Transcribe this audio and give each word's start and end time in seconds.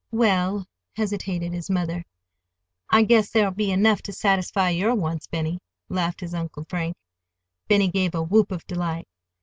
"Well—" 0.09 0.65
hesitated 0.95 1.53
his 1.53 1.69
mother. 1.69 2.03
"I 2.89 3.03
guess 3.03 3.29
there'll 3.29 3.51
be 3.51 3.69
enough 3.69 4.01
to 4.01 4.11
satisfy 4.13 4.71
your 4.71 4.95
wants, 4.95 5.27
Benny," 5.27 5.59
laughed 5.89 6.21
his 6.21 6.33
Uncle 6.33 6.65
Frank. 6.67 6.97
Benny 7.67 7.87
gave 7.89 8.15
a 8.15 8.23
whoop 8.23 8.51
of 8.51 8.65
delight. 8.65 9.07